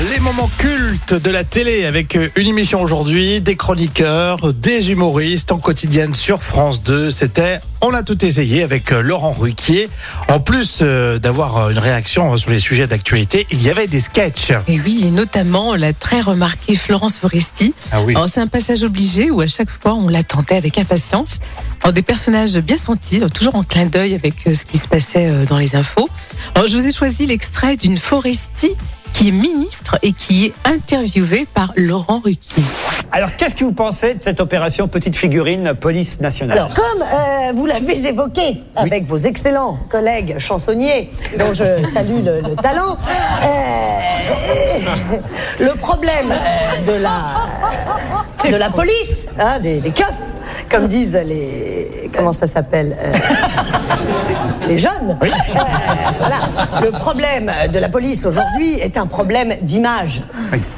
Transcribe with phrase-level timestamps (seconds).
[0.00, 5.52] Les moments cultes de la télé avec euh, une émission aujourd'hui, des chroniqueurs, des humoristes
[5.52, 7.10] en quotidienne sur France 2.
[7.10, 9.90] C'était On a tout essayé avec euh, Laurent Ruquier.
[10.28, 14.52] En plus euh, d'avoir une réaction sur les sujets d'actualité, il y avait des sketchs.
[14.66, 17.74] Et oui, et notamment la très remarquée Florence Foresti.
[17.92, 18.14] Ah oui.
[18.16, 21.36] Alors, C'est un passage obligé où à chaque fois on l'attendait avec impatience.
[21.82, 25.58] Alors, des personnages bien sentis, toujours en clin d'œil avec ce qui se passait dans
[25.58, 26.08] les infos.
[26.54, 28.74] Alors, je vous ai choisi l'extrait d'une Foresti
[29.22, 32.64] qui est ministre et qui est interviewée par Laurent Ruquier.
[33.12, 37.52] Alors, qu'est-ce que vous pensez de cette opération petite figurine police nationale Alors, comme euh,
[37.54, 41.08] vous l'avez évoqué avec vos excellents collègues chansonniers,
[41.38, 42.96] dont je salue le, le talent,
[43.44, 45.16] euh,
[45.60, 50.34] le problème euh, de la de la police, hein, des, des keufs,
[50.72, 53.12] comme disent les comment ça s'appelle euh,
[54.68, 55.16] les jeunes.
[55.22, 55.26] Euh,
[56.18, 56.36] voilà.
[56.82, 60.22] Le problème de la police aujourd'hui est un problème d'image,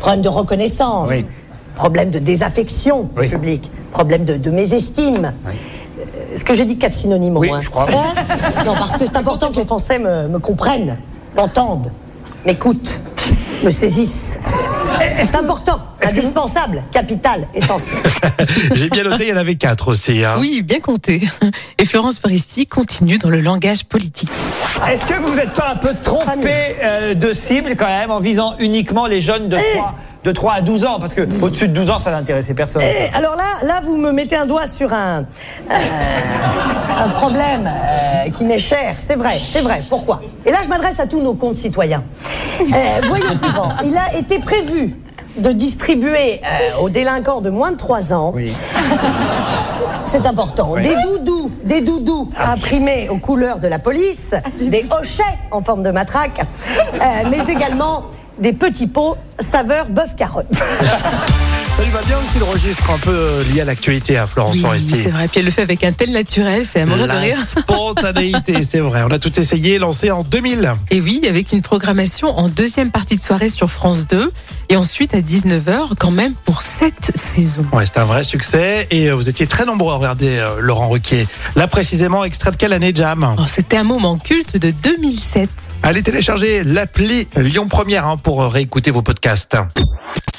[0.01, 1.25] problème de reconnaissance, Oui.
[1.77, 3.29] problème de désaffection Oui.
[3.29, 5.33] publique, problème de, de mésestime.
[6.35, 7.87] Est-ce que j'ai dit quatre synonymes au Oui, moins je crois.
[7.89, 8.15] Hein
[8.67, 10.97] non, parce que c'est important que les Français me, me comprennent,
[11.37, 11.93] m'entendent,
[12.45, 13.01] m'écoutent,
[13.65, 14.39] me saisissent.
[15.23, 17.99] C'est important, indispensable, capital, essentiel.
[18.75, 20.25] J'ai bien noté, il y en avait quatre aussi.
[20.25, 20.37] hein.
[20.39, 21.21] Oui, bien compté.
[21.79, 24.31] Et Florence Foresti continue dans le langage politique.
[24.91, 26.51] Est-ce que vous n'êtes pas un peu trompé
[26.83, 29.95] euh, de cible quand même en visant uniquement les jeunes de 3,
[30.25, 30.99] de 3 à 12 ans?
[31.01, 32.83] Parce que au-dessus de 12 ans, ça n'intéressait personne.
[32.83, 35.21] Et alors là, là, vous me mettez un doigt sur un,
[35.71, 35.75] euh,
[36.99, 38.95] un problème euh, qui m'est cher.
[38.99, 39.83] C'est vrai, c'est vrai.
[39.89, 40.21] Pourquoi?
[40.47, 42.03] Et là, je m'adresse à tous nos comptes citoyens.
[42.61, 42.65] Euh,
[43.09, 43.73] voyons plus grand.
[43.85, 44.95] Il a été prévu
[45.37, 48.53] de distribuer euh, aux délinquants de moins de 3 ans Oui.
[50.07, 50.75] C'est important.
[50.77, 55.91] Des doudous, des doudous imprimés aux couleurs de la police, des hochets en forme de
[55.91, 56.41] matraque,
[56.95, 58.05] euh, mais également
[58.39, 60.47] des petits pots saveur bœuf carotte.
[61.77, 64.55] Ça lui va bien aussi le registre un peu euh, lié à l'actualité à Florence
[64.55, 64.95] Oui, Foresti.
[64.97, 65.27] c'est vrai.
[65.27, 67.37] Puis elle le fait avec un tel naturel, c'est à mourir de La rire.
[67.45, 69.03] spontanéité, c'est vrai.
[69.05, 70.73] On a tout essayé, lancé en 2000.
[70.93, 74.31] Et oui, avec une programmation en deuxième partie de soirée sur France 2
[74.69, 77.67] et ensuite à 19h quand même pour cette saison.
[77.73, 80.89] Ouais, c'est un vrai succès et euh, vous étiez très nombreux à regarder euh, Laurent
[80.89, 81.27] Ruquier.
[81.57, 83.25] Là précisément, extrait de quelle année, Jam?
[83.25, 85.51] Alors, C'était un moment culte de 2007.
[85.83, 89.57] Allez télécharger l'appli Lyon Première hein, pour réécouter vos podcasts.